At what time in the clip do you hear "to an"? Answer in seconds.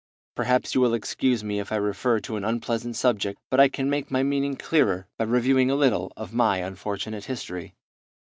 2.21-2.43